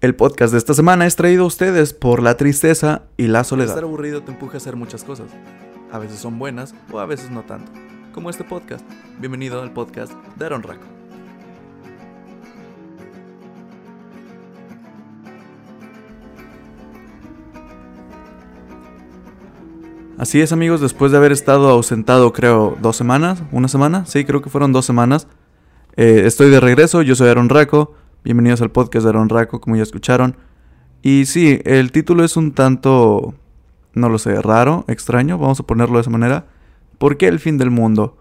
[0.00, 3.70] El podcast de esta semana es traído a ustedes por la tristeza y la soledad.
[3.70, 5.26] Estar aburrido te empuja a hacer muchas cosas.
[5.90, 7.72] A veces son buenas o a veces no tanto.
[8.14, 8.88] Como este podcast.
[9.18, 10.84] Bienvenido al podcast de Aaron Raco.
[20.16, 24.42] Así es amigos, después de haber estado ausentado creo dos semanas, una semana, sí creo
[24.42, 25.26] que fueron dos semanas,
[25.96, 27.94] eh, estoy de regreso, yo soy Aaron Raco,
[28.24, 30.36] bienvenidos al podcast de Aaron Raco como ya escucharon.
[31.02, 33.34] Y sí, el título es un tanto,
[33.94, 36.46] no lo sé, raro, extraño, vamos a ponerlo de esa manera.
[36.98, 38.16] ¿Por qué el fin del mundo?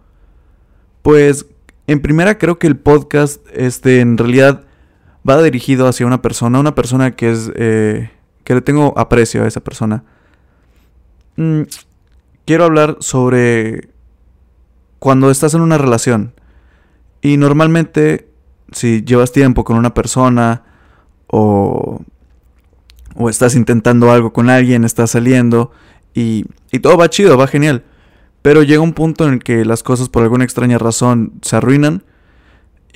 [1.01, 1.45] Pues
[1.87, 4.63] en primera creo que el podcast este, en realidad
[5.27, 7.51] va dirigido hacia una persona, una persona que es...
[7.55, 8.11] Eh,
[8.47, 10.05] que le tengo aprecio a esa persona.
[11.35, 11.63] Mm,
[12.45, 13.89] quiero hablar sobre
[14.99, 16.33] cuando estás en una relación.
[17.21, 18.29] Y normalmente,
[18.71, 20.63] si llevas tiempo con una persona
[21.27, 22.01] o,
[23.15, 25.71] o estás intentando algo con alguien, estás saliendo
[26.13, 27.83] y, y todo va chido, va genial.
[28.41, 32.03] Pero llega un punto en el que las cosas por alguna extraña razón se arruinan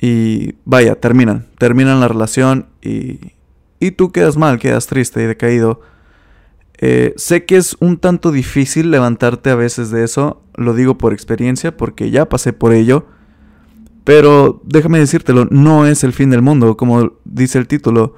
[0.00, 1.46] y vaya, terminan.
[1.58, 3.32] Terminan la relación y,
[3.80, 5.80] y tú quedas mal, quedas triste y decaído
[6.84, 11.12] eh, sé que es un tanto difícil levantarte a veces de eso, lo digo por
[11.12, 13.06] experiencia, porque ya pasé por ello.
[14.04, 18.14] Pero déjame decírtelo, no es el fin del mundo, como dice el título.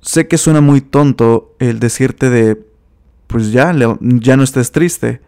[0.00, 2.60] Sé que suena muy tonto el decirte de,
[3.26, 5.20] pues ya, ya no estés triste.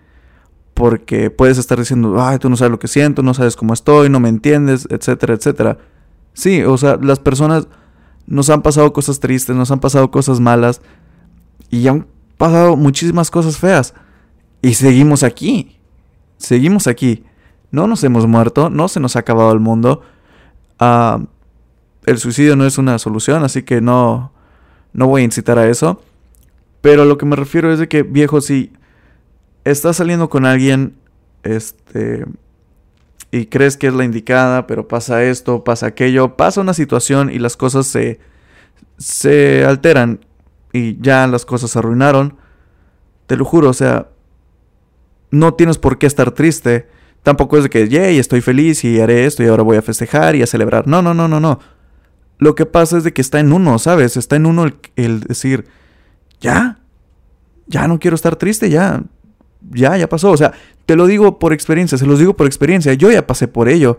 [0.75, 4.09] Porque puedes estar diciendo, ay, tú no sabes lo que siento, no sabes cómo estoy,
[4.09, 5.79] no me entiendes, etcétera, etcétera.
[6.33, 7.69] Sí, o sea, las personas
[8.27, 10.81] nos han pasado cosas tristes, nos han pasado cosas malas.
[11.71, 12.07] Y aún
[12.39, 13.95] pasado muchísimas cosas feas.
[14.63, 15.79] Y seguimos aquí.
[16.39, 17.25] Seguimos aquí.
[17.73, 20.03] No nos hemos muerto, no se nos ha acabado el mundo.
[20.78, 21.20] Ah,
[22.06, 24.33] el suicidio no es una solución, así que no,
[24.92, 26.00] no voy a incitar a eso.
[26.81, 28.73] Pero lo que me refiero es de que, viejo, si
[29.65, 30.95] estás saliendo con alguien,
[31.43, 32.27] este,
[33.31, 37.39] y crees que es la indicada, pero pasa esto, pasa aquello, pasa una situación y
[37.39, 38.21] las cosas se,
[38.99, 40.25] se alteran
[40.72, 42.37] y ya las cosas se arruinaron,
[43.27, 44.09] te lo juro, o sea,
[45.31, 46.89] no tienes por qué estar triste.
[47.22, 50.34] Tampoco es de que, yay, estoy feliz y haré esto y ahora voy a festejar
[50.34, 50.88] y a celebrar.
[50.88, 51.60] No, no, no, no, no.
[52.38, 54.16] Lo que pasa es de que está en uno, ¿sabes?
[54.16, 54.66] Está en uno
[54.97, 55.66] el, decir,
[56.41, 56.81] ya,
[57.69, 59.05] ya no quiero estar triste, ya,
[59.71, 60.33] ya, ya pasó.
[60.33, 60.53] O sea,
[60.84, 62.93] te lo digo por experiencia, se los digo por experiencia.
[62.94, 63.99] Yo ya pasé por ello.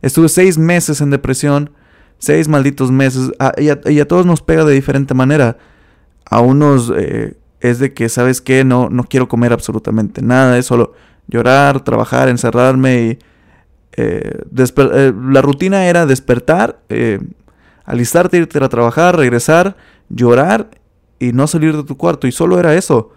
[0.00, 1.70] Estuve seis meses en depresión,
[2.18, 5.58] seis malditos meses, y, a, todos nos pega de diferente manera
[6.24, 8.64] a unos eh, es de que, ¿sabes qué?
[8.64, 10.94] No, no quiero comer absolutamente nada, es solo
[11.28, 13.18] llorar, trabajar, encerrarme y...
[13.96, 16.80] Eh, eh, la rutina era despertar,
[17.84, 19.76] alistarte, irte a trabajar, regresar,
[20.08, 20.68] llorar
[21.20, 22.26] y no salir de tu cuarto.
[22.26, 23.12] Y solo era eso.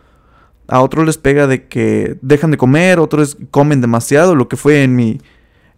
[0.67, 4.83] A otros les pega de que dejan de comer, otros comen demasiado, lo que fue
[4.83, 5.19] en mi,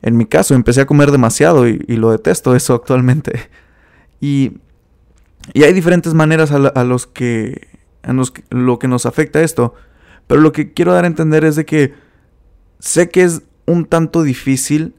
[0.01, 0.53] en mi caso.
[0.53, 3.49] Empecé a comer demasiado y, lo detesto eso actualmente.
[4.21, 4.51] Y
[5.53, 7.67] y hay diferentes maneras a, los que,
[8.03, 8.13] a
[8.49, 9.73] lo que nos afecta esto.
[10.27, 11.93] Pero lo que quiero dar a entender es de que
[12.79, 14.95] sé que es un tanto difícil.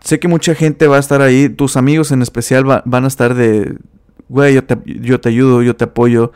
[0.00, 1.48] Sé que mucha gente va a estar ahí.
[1.48, 3.76] Tus amigos en especial van a estar de,
[4.28, 6.32] güey, yo te, yo te ayudo, yo te apoyo.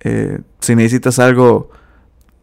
[0.00, 1.70] Eh, si necesitas algo,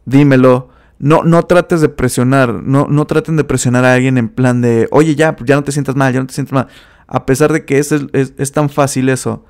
[0.06, 0.70] dímelo.
[1.00, 4.88] No, no trates de presionar, no, no traten de presionar a alguien en plan de,
[4.92, 6.68] oye, ya, ya no te sientas mal, ya no te sientas mal.
[7.08, 9.44] A pesar de que es, es, es tan fácil eso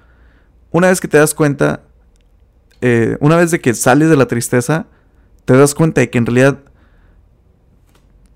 [0.72, 1.84] una vez que te das cuenta,
[2.80, 4.88] eh, una vez de que sales de la tristeza,
[5.46, 6.60] te das cuenta de que en realidad,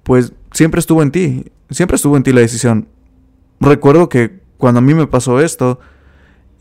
[0.05, 2.87] pues siempre estuvo en ti, siempre estuvo en ti la decisión.
[3.59, 5.79] Recuerdo que cuando a mí me pasó esto,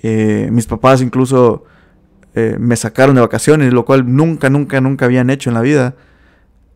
[0.03, 1.65] eh, mis papás incluso
[2.34, 5.94] eh, me sacaron de vacaciones, lo cual nunca, nunca, nunca habían hecho en la vida.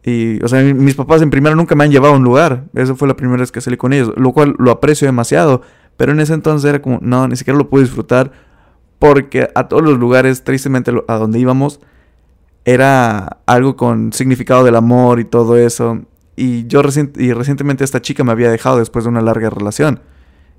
[0.04, 2.64] Y, o sea, mis papás en primero nunca me han llevado a un lugar.
[2.74, 5.62] Esa fue la primera vez que salí con ellos, lo cual lo aprecio demasiado.
[5.96, 8.30] Pero en ese entonces era como, no, ni siquiera lo pude disfrutar
[8.98, 11.80] porque a todos los lugares, tristemente a donde íbamos,
[12.64, 16.02] era algo con significado del amor y todo eso.
[16.40, 16.82] Y yo
[17.16, 20.02] y recientemente esta chica me había dejado después de una larga relación.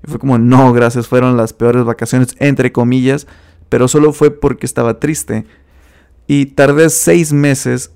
[0.06, 3.26] Y fue como, no, gracias, fueron las peores vacaciones, entre comillas,
[3.70, 5.46] pero solo fue porque estaba triste.
[6.26, 7.92] Y tardé seis meses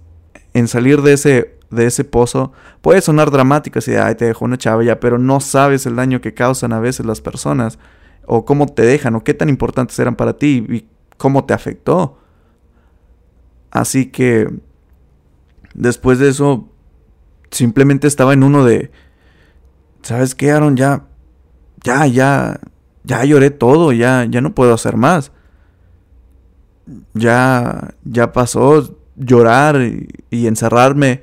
[0.55, 2.53] en salir de ese, de ese pozo.
[2.81, 5.97] Puede sonar dramático, así de, ay, te dejó una chava ya, pero no sabes el
[5.97, 7.79] daño que causan a veces las personas
[8.25, 10.87] o cómo te dejan, o qué tan importantes eran para ti y
[11.19, 12.17] cómo te afectó.
[13.71, 14.49] Así que
[15.75, 16.71] después de eso,
[17.55, 18.91] simplemente estaba en uno de,
[20.03, 20.77] ¿sabes qué, Aaron?
[20.77, 21.07] Ya,
[21.83, 22.61] ya, ya,
[23.05, 25.33] ya lloré todo, ya, ya no puedo hacer más.
[27.15, 29.81] ya, ya pasó, llorar
[30.31, 31.23] y, encerrarme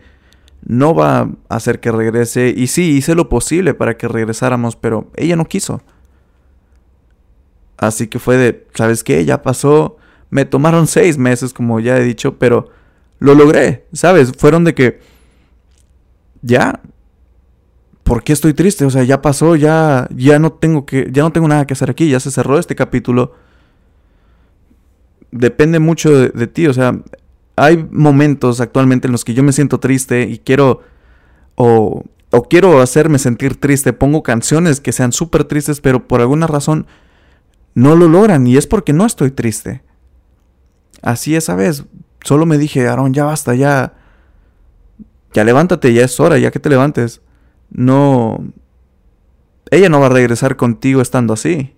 [0.64, 2.54] no va a hacer que regrese.
[2.56, 5.82] Y sí, hice lo posible para que regresáramos, pero ella no quiso.
[7.78, 9.26] Así que fue de, ¿sabes qué?
[9.26, 9.98] Ya pasó.
[10.30, 12.70] Me tomaron seis meses, como ya he dicho, pero
[13.20, 14.34] lo logré, ¿sabes?
[14.38, 15.00] Fueron de que,
[16.42, 16.82] ya,
[18.04, 18.86] ¿por qué estoy triste?
[18.86, 21.90] O sea, ya pasó, ya, ya no tengo que, ya no tengo nada que hacer
[21.90, 23.34] aquí, ya se cerró este capítulo.
[25.32, 27.00] Depende mucho de ti, o sea,
[27.56, 30.82] hay momentos actualmente en los que yo me siento triste y quiero
[31.56, 33.94] o, o quiero hacerme sentir triste.
[33.94, 36.88] Pongo canciones que sean súper tristes, pero por alguna razón
[37.74, 39.84] no lo logran y es porque no estoy triste.
[41.02, 41.86] Así esa vez,
[42.24, 43.94] solo me dije, Aaron, ya basta, ya,
[45.34, 47.22] ya levántate, ya es hora, ya que te levantes.
[47.70, 48.44] No,
[49.70, 51.74] ella no va a regresar contigo estando así.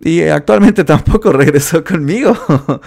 [0.00, 2.36] Y actualmente tampoco regresó conmigo.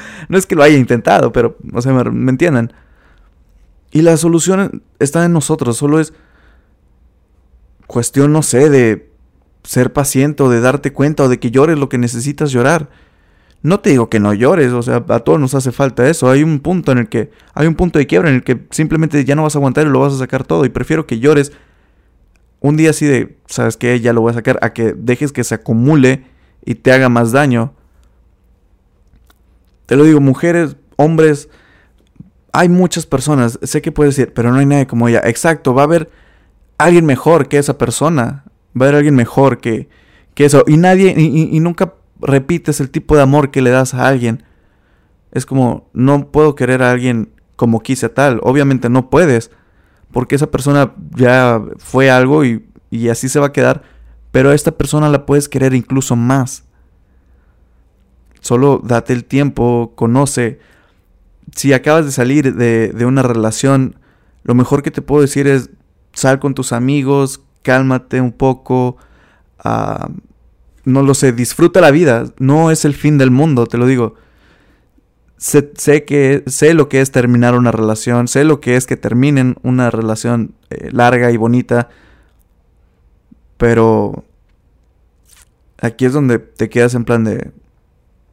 [0.29, 2.73] no es que lo haya intentado, pero, o sea, me, entienden.
[3.91, 6.13] Y la solución está en nosotros, solo es
[7.87, 9.11] cuestión, no sé, de
[9.63, 12.89] ser paciente o de darte cuenta o de que llores lo que necesitas llorar.
[13.63, 16.29] No te digo que no llores, o sea, a todos nos hace falta eso.
[16.29, 19.23] Hay un punto en el que, hay un punto de quiebra en el que simplemente
[19.23, 20.65] ya no vas a aguantar y lo vas a sacar todo.
[20.65, 21.51] Y prefiero que llores
[22.59, 23.99] un día así de, ¿sabes qué?
[23.99, 26.25] Ya lo voy a sacar, a que dejes que se acumule
[26.65, 27.73] y te haga más daño.
[29.85, 31.49] Te lo digo, mujeres, hombres,
[32.53, 35.21] hay muchas personas, sé que puedes decir, pero no hay nadie como ella.
[35.25, 36.09] Exacto, va a haber
[36.77, 38.45] alguien mejor que esa persona,
[38.79, 39.87] va a haber alguien mejor que,
[40.33, 40.63] que eso.
[40.67, 44.43] Y nadie, y, y nunca repites el tipo de amor que le das a alguien.
[45.31, 48.39] Es como, no puedo querer a alguien como quise tal.
[48.43, 49.51] Obviamente no puedes,
[50.11, 53.83] porque esa persona ya fue algo y, y así se va a quedar
[54.31, 56.63] pero a esta persona la puedes querer incluso más.
[58.39, 60.59] Solo date el tiempo, conoce.
[61.55, 63.97] Si acabas de salir de, una relación,
[64.43, 65.69] lo mejor que te puedo decir es
[66.13, 68.97] sal con tus amigos, cálmate un poco,
[69.59, 70.09] ah,
[70.85, 74.15] no lo sé, disfruta la vida, no es el fin del mundo, te lo digo.
[75.37, 79.55] Sé, que, sé lo que es terminar una relación, sé lo que es que terminen
[79.63, 81.89] una relación eh, larga y bonita,
[83.57, 84.23] pero
[85.79, 87.49] aquí es donde te quedas en plan de,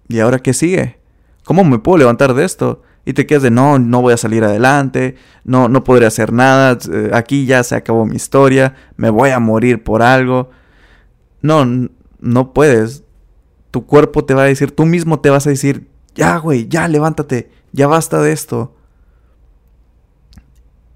[0.08, 0.98] ¿y ahora qué sigue?
[1.44, 2.82] ¿Cómo me puedo levantar de esto?
[3.06, 6.76] Y te quedas de, no, no voy a salir adelante, no, no podré hacer nada,
[6.92, 10.50] eh, aquí ya se acabó mi historia, me voy a morir por algo.
[11.40, 11.88] No,
[12.20, 13.04] no puedes.
[13.70, 16.88] Tu cuerpo te va a decir, tú mismo te vas a decir, ya, güey, ya,
[16.88, 18.74] levántate, ya basta de esto.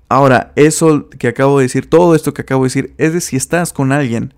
[0.09, 3.37] Ahora, eso que acabo de decir, todo esto que acabo de decir, es de si
[3.37, 4.35] estás con alguien.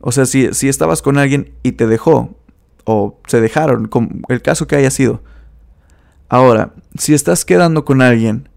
[0.00, 2.34] O sea, si, si estabas con alguien y te dejó,
[2.84, 3.88] o se dejaron,
[4.28, 5.22] el caso que haya sido.
[6.28, 8.48] Ahora, si estás quedando con alguien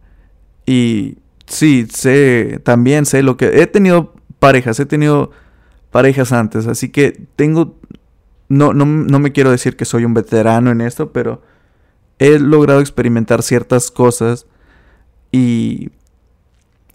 [0.65, 3.61] y sí, sé, también sé lo que...
[3.61, 5.31] He tenido parejas, he tenido
[5.95, 7.79] parejas antes, así que tengo...
[8.49, 11.41] No, no, no me quiero decir que soy un veterano en esto, pero
[12.19, 14.45] he logrado experimentar ciertas cosas
[15.31, 15.91] y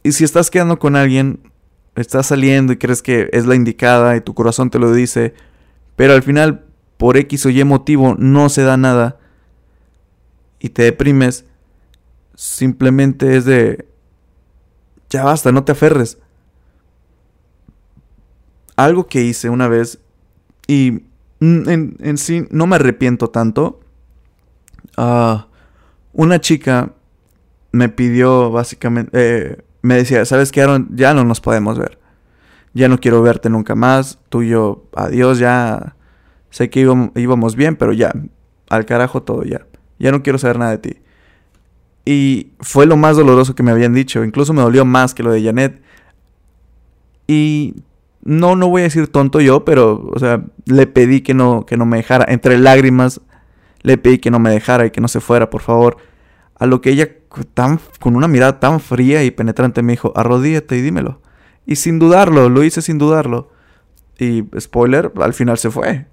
[0.03, 1.41] y si estás quedando con alguien,
[1.95, 5.33] estás saliendo y crees que es la indicada y tu corazón te lo dice,
[5.97, 6.67] pero al final,
[6.99, 9.19] por X o Y motivo, no se da nada
[10.59, 11.47] y te deprimes,
[12.35, 13.87] simplemente es de...
[15.09, 16.19] Ya basta, no te aferres.
[18.85, 19.99] Algo que hice una vez
[20.67, 21.03] y
[21.41, 23.81] en, sí no me arrepiento tanto.
[24.97, 25.49] Ah,
[26.15, 26.93] una chica
[27.73, 29.11] me pidió básicamente...
[29.13, 30.89] Eh, me decía, ¿sabes qué, Aaron?
[30.95, 31.99] Ya no nos podemos ver.
[32.73, 34.19] Ya no quiero verte nunca más.
[34.31, 35.97] Tú y yo, adiós, ya.
[36.49, 38.13] Sé que íbamos, bien, pero ya.
[38.71, 39.67] Al carajo todo, ya.
[39.99, 40.97] Ya no quiero saber nada de ti.
[42.07, 44.25] Y fue lo más doloroso que me habían dicho.
[44.25, 45.83] Incluso me dolió más que lo de Janet.
[47.27, 47.83] Y
[48.23, 51.77] no, no voy a decir tonto yo, pero, o sea, le pedí que no, que
[51.77, 52.27] no me dejara.
[52.29, 53.21] Entre lágrimas,
[53.83, 55.97] le pedí que no me dejara y que no se fuera, por favor.
[56.57, 57.09] A lo que ella
[57.55, 61.23] tan, con una mirada tan fría y penetrante me dijo, arrodíllate y dímelo.
[61.65, 63.51] Y sin dudarlo, lo hice sin dudarlo.
[64.19, 66.07] Y spoiler, al final se fue.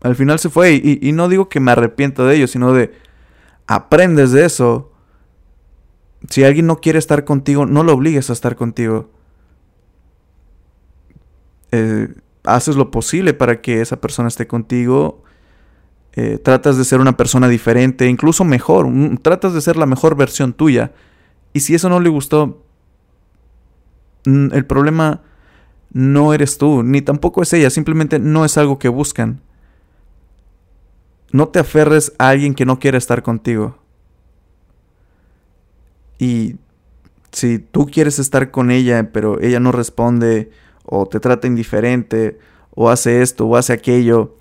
[0.00, 0.72] Al final se fue.
[0.72, 2.92] Y, y no digo que me arrepiento de ello, sino de
[3.68, 4.92] aprendes de eso.
[6.28, 9.10] Si alguien no quiere estar contigo, no lo obligues a estar contigo.
[11.72, 12.08] Eh,
[12.44, 15.22] haces lo posible para que esa persona esté contigo
[16.12, 18.88] eh, tratas de ser una persona diferente, incluso mejor,
[19.22, 20.92] tratas de ser la mejor versión tuya.
[21.52, 22.64] Y si eso no le gustó,
[24.24, 25.22] el problema
[25.92, 29.40] no eres tú, ni tampoco es ella, simplemente no es algo que buscan.
[31.32, 33.78] no te aferres a alguien que no quiere estar contigo.
[36.18, 36.56] Y
[37.30, 40.50] si tú quieres estar con ella, pero ella no responde,
[40.90, 42.38] o te trata indiferente,
[42.74, 44.36] o hace esto, o hace aquello,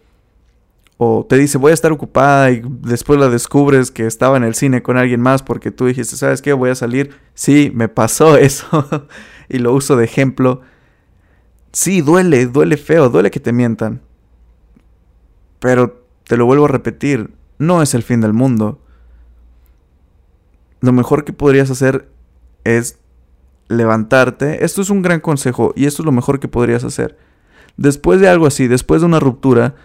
[0.97, 4.53] o te dice voy a estar ocupada y después la descubres que estaba en el
[4.53, 6.51] cine con alguien más porque tú dijiste, ¿sabes qué?
[6.51, 7.15] Voy a salir.
[7.35, 8.85] Sí, me pasó eso
[9.47, 10.61] y lo uso de ejemplo.
[11.71, 14.01] Sí, duele, duele feo, duele que te mientan.
[15.59, 17.29] Pero te lo vuelvo a repetir,
[17.59, 18.81] no es el fin del mundo.
[20.81, 22.09] Lo mejor que podrías hacer
[22.65, 22.99] es
[23.69, 24.65] levantarte.
[24.65, 27.17] Esto es un gran consejo y esto es lo mejor que podrías hacer.
[27.77, 29.75] Después de algo así, después de una ruptura,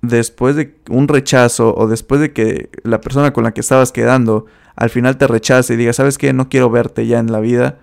[0.00, 4.46] después de un rechazo o después de que la persona con la que estabas quedando
[4.74, 6.32] al final te rechace y diga, ¿sabes qué?
[6.32, 7.78] No quiero verte ya en la vida.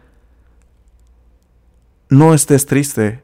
[2.10, 3.22] No estés triste.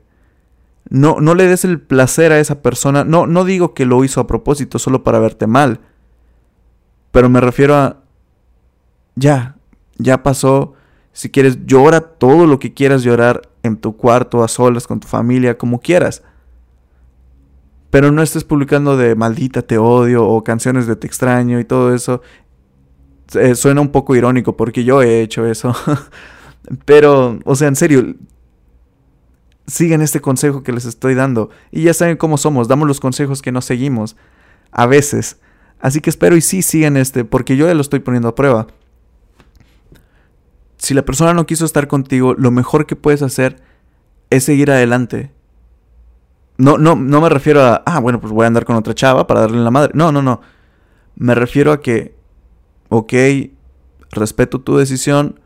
[0.88, 3.04] No, no le des el placer a esa persona.
[3.04, 5.80] No, no digo que lo hizo a propósito solo para verte mal.
[7.12, 8.02] Pero me refiero a...
[9.16, 9.56] Ya,
[9.98, 10.75] ya pasó.
[11.16, 15.08] Si quieres, llora todo lo que quieras llorar en tu cuarto, a solas, con tu
[15.08, 16.24] familia, como quieras.
[17.90, 21.96] Pero no estés publicando de maldita te odio o canciones de te extraño y todo
[21.96, 22.22] eso.
[23.34, 25.74] Eh, suena un poco irónico porque yo he hecho eso.
[26.84, 28.16] Pero, o sea, en serio,
[29.68, 31.50] sigan este consejo que les estoy dando.
[31.72, 34.18] Y ya saben cómo somos, damos los consejos que no seguimos.
[34.70, 35.40] A veces.
[35.80, 38.68] Así que espero y sí sigan este, porque yo ya lo estoy poniendo a prueba.
[40.86, 43.60] Si la persona no quiso estar contigo, lo mejor que puedes hacer
[44.30, 45.32] es seguir adelante.
[46.60, 49.26] No, no, no me refiero a, ah, bueno, pues voy a andar con otra chava
[49.26, 49.94] para darle la madre.
[49.96, 50.42] No, no, no.
[51.16, 52.14] Me refiero a que,
[52.90, 53.14] ok,
[54.12, 55.40] respeto tu decisión,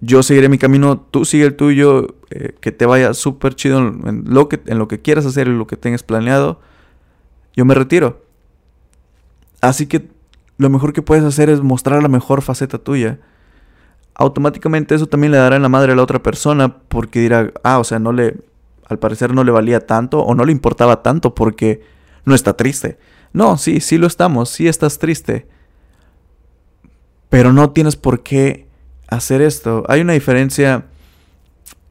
[0.00, 4.24] yo seguiré mi camino, tú sigue el tuyo, eh, que te vaya súper chido en,
[4.26, 6.58] lo que, en lo que quieras hacer y lo que tengas planeado.
[7.54, 8.24] Yo me retiro.
[9.60, 10.10] Así que
[10.56, 13.20] lo mejor que puedes hacer es mostrar la mejor faceta tuya.
[14.18, 17.78] Automáticamente eso también le dará en la madre a la otra persona porque dirá, ah,
[17.78, 18.36] o sea, no le,
[18.86, 21.82] al parecer no le valía tanto o no le importaba tanto porque
[22.26, 22.98] no está triste.
[23.32, 25.46] No, sí, sí lo estamos, sí estás triste.
[27.30, 28.66] Pero no tienes por qué
[29.06, 29.84] hacer esto.
[29.88, 30.86] Hay una diferencia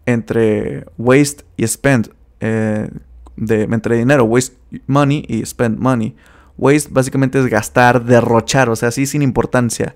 [0.06, 2.12] entre waste y spend.
[2.40, 2.90] Eh,
[3.38, 4.58] de, entre dinero, waste
[4.88, 6.16] money y spend money.
[6.58, 9.96] Waste básicamente es gastar, derrochar, o sea, así sin importancia.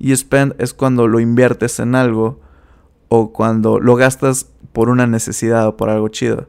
[0.00, 2.40] Y spend es cuando lo inviertes en algo
[3.08, 6.48] o cuando lo gastas por una necesidad o por algo chido.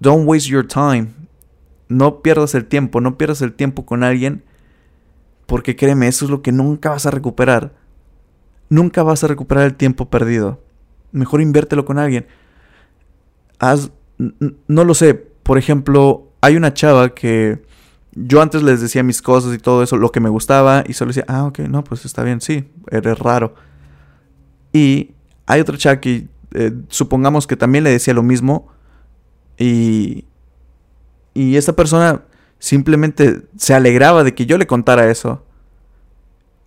[0.00, 1.08] Don't waste your time.
[1.88, 4.42] No pierdas el tiempo, no pierdas el tiempo con alguien
[5.46, 7.72] porque créeme, eso es lo que nunca vas a recuperar.
[8.68, 10.60] Nunca vas a recuperar el tiempo perdido.
[11.12, 12.26] Mejor inviértelo con alguien.
[13.58, 17.62] Haz, no lo sé, por ejemplo, hay una chava que
[18.16, 21.10] yo antes les decía mis cosas y todo eso, lo que me gustaba, y solo
[21.10, 23.54] decía, ah, ok, no, pues está bien, sí, eres raro.
[24.72, 25.12] Y
[25.44, 28.68] hay otra chava que eh, supongamos que también le decía lo mismo
[29.58, 30.24] y,
[31.34, 32.22] y esta persona
[32.58, 35.44] simplemente se alegraba de que yo le contara eso.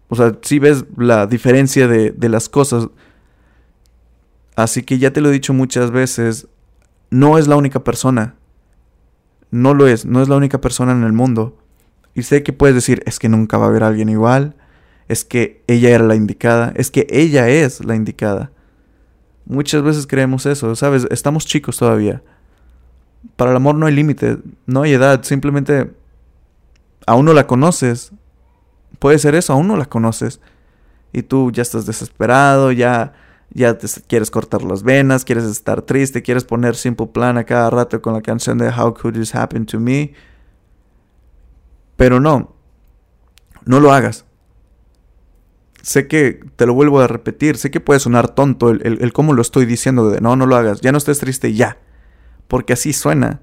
[0.08, 2.88] O sea, si ves la diferencia de, de las cosas.
[4.56, 6.48] Así que ya te lo he dicho muchas veces,
[7.10, 8.36] no es la única persona.
[9.52, 11.58] No lo es, no es la única persona en el mundo.
[12.14, 14.56] Y sé que puedes decir, es que nunca va a haber alguien igual,
[15.08, 18.52] es que ella era la indicada, es que ella es la indicada.
[19.46, 21.08] Muchas veces creemos eso, ¿sabes?
[21.10, 22.22] Estamos chicos todavía.
[23.36, 25.92] Para el amor no hay límite, no hay edad, simplemente
[27.08, 28.12] aún no la conoces.
[29.00, 30.40] Puede ser eso, aún no la conoces.
[31.12, 33.14] Y tú ya estás desesperado, ya,
[33.52, 37.70] ya te quieres cortar las venas, quieres estar triste, quieres poner Simple Plan a cada
[37.70, 40.14] rato con la canción de How Could This Happen to Me.
[41.96, 42.56] Pero no,
[43.66, 44.26] no lo hagas
[45.82, 49.42] sé que, te lo vuelvo a repetir, sé que puede sonar tonto el, cómo lo
[49.42, 51.78] estoy diciendo de no, no lo hagas, ya no estés triste, ya.
[52.48, 53.42] Porque así suena.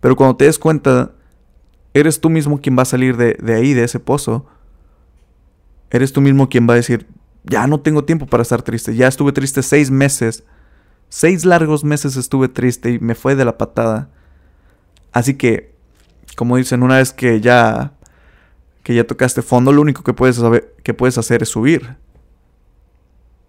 [0.00, 1.12] Pero cuando te des cuenta,
[1.94, 4.46] eres tú mismo quien va a salir de, de ahí, de ese pozo.
[5.90, 7.06] Eres tú mismo quien va a decir,
[7.44, 10.44] ya no tengo tiempo para estar triste, ya estuve triste seis meses.
[11.08, 14.08] Seis largos meses estuve triste y me fue de la patada.
[15.12, 15.74] Así que,
[16.36, 17.92] como dicen, una vez que ya
[18.82, 21.96] que ya tocaste fondo, lo único que puedes, saber, que puedes hacer es subir.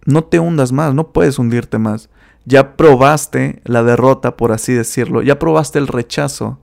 [0.05, 2.09] No te hundas más, no puedes hundirte más.
[2.45, 5.21] Ya probaste la derrota, por así decirlo.
[5.21, 6.59] Ya probaste el rechazo.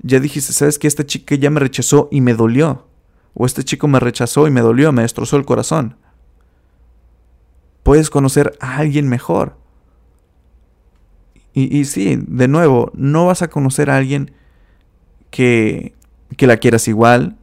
[0.00, 2.86] Ya dijiste, ¿sabes que Esta chica ya me rechazó y me dolió.
[3.34, 5.96] O este chico me rechazó y me dolió, me destrozó el corazón.
[7.82, 9.56] Puedes conocer a alguien mejor.
[11.52, 14.32] Y, y sí, de nuevo, no vas a conocer a alguien
[15.30, 15.94] que
[16.36, 17.36] que la quieras igual,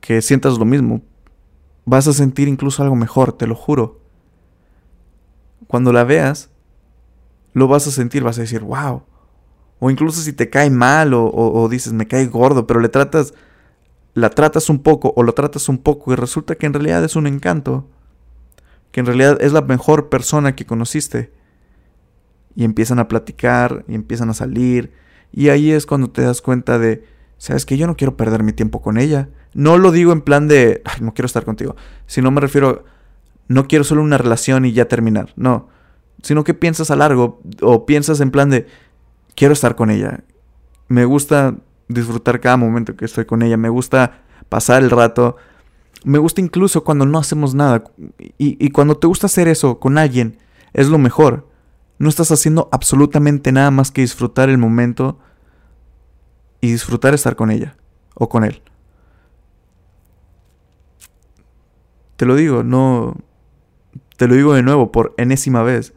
[0.00, 1.02] que sientas lo mismo.
[1.84, 4.00] Vas a sentir incluso algo mejor, te lo juro.
[5.66, 6.50] Cuando la veas,
[7.52, 9.02] lo vas a sentir, vas a decir, wow.
[9.80, 13.34] O incluso si te cae mal o, o dices, me cae gordo, pero le tratas,
[14.14, 17.16] la tratas un poco o lo tratas un poco y resulta que en realidad es
[17.16, 17.86] un encanto.
[18.92, 21.32] Que en realidad es la mejor persona que conociste.
[22.54, 24.92] Y empiezan a platicar y empiezan a salir.
[25.32, 27.04] Y ahí es cuando te das cuenta de,
[27.38, 29.28] sabes que yo no quiero perder mi tiempo con ella.
[29.54, 31.76] No lo digo en plan de, no quiero estar contigo,
[32.06, 32.84] sino me refiero,
[33.46, 35.68] no quiero solo una relación y ya terminar, no,
[36.22, 38.66] sino que piensas a largo o piensas en plan de,
[39.34, 40.20] quiero estar con ella.
[40.88, 41.56] Me gusta
[41.88, 45.36] disfrutar cada momento que estoy con ella, me gusta pasar el rato,
[46.04, 47.84] me gusta incluso cuando no hacemos nada.
[48.38, 50.38] Y, cuando te gusta hacer eso con alguien,
[50.72, 51.48] es lo mejor.
[51.98, 55.18] No estás haciendo absolutamente nada más que disfrutar el momento
[56.60, 57.76] y disfrutar estar con ella
[58.14, 58.62] o con él.
[62.16, 63.16] Te lo digo, no...
[64.16, 65.94] Te lo digo de nuevo por enésima vez.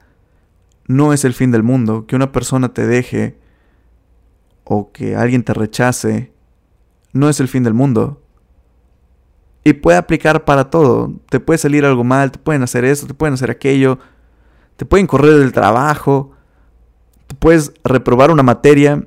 [0.88, 3.40] No es el fin del mundo que una persona te deje
[4.64, 6.32] o que alguien te rechace.
[7.14, 8.22] No es el fin del mundo.
[9.64, 11.14] Y puede aplicar para todo.
[11.30, 14.00] Te puede salir algo mal, te pueden hacer esto, te pueden hacer aquello.
[14.76, 16.32] Te pueden correr del trabajo.
[17.28, 19.06] Te puedes reprobar una materia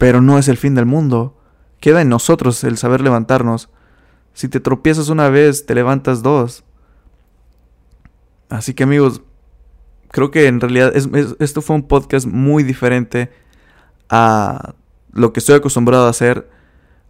[0.00, 1.36] pero no es el fin del mundo.
[1.78, 3.68] Queda en nosotros el saber levantarnos.
[4.32, 6.64] Si te tropiezas una vez, te levantas dos.
[8.48, 9.20] Así que amigos,
[10.08, 10.94] creo que en realidad
[11.38, 13.30] esto fue un podcast muy diferente
[14.08, 14.72] a
[15.12, 16.48] lo que estoy acostumbrado a hacer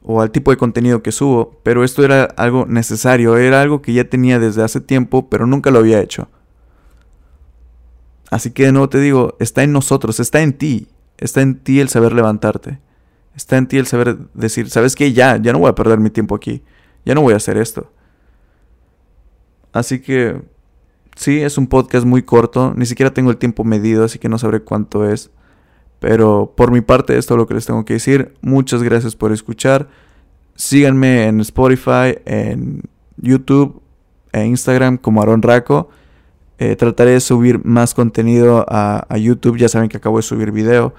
[0.02, 3.92] o al tipo de contenido que subo, pero esto era algo necesario, era algo que
[3.92, 6.28] ya tenía desde hace tiempo, pero nunca lo había hecho.
[8.30, 10.88] Así que de nuevo te digo, está en nosotros, está en ti.
[11.19, 12.78] Está en ti el saber levantarte.
[13.37, 15.12] Está en ti el saber decir, ¿sabes qué?
[15.12, 16.62] Ya, ya no voy a perder mi tiempo aquí.
[17.04, 17.92] Ya no voy a hacer esto.
[19.73, 20.41] Así que,
[21.17, 22.73] sí, es un podcast muy corto.
[22.76, 25.30] Ni siquiera tengo el tiempo medido, así que no sabré cuánto es.
[26.00, 28.34] Pero por mi parte, esto es lo que les tengo que decir.
[28.41, 29.89] Muchas gracias por escuchar.
[30.56, 32.82] Síganme en Spotify, en
[33.17, 33.80] YouTube,
[34.32, 35.91] e Instagram como Aaron Raco.
[36.58, 39.56] Eh, trataré de subir más contenido a, a YouTube.
[39.56, 40.95] Ya saben que acabo de subir video.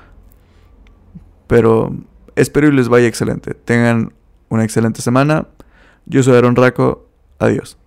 [1.48, 1.94] Pero
[2.36, 3.54] espero y les vaya excelente.
[3.54, 4.14] Tengan
[4.50, 5.48] una excelente semana.
[6.06, 7.08] Yo soy Aaron Raco.
[7.40, 7.81] Adiós.